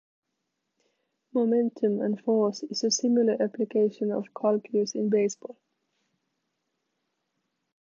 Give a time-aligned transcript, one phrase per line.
[1.31, 5.59] Momentum and force is a similar application of calculus in baseball.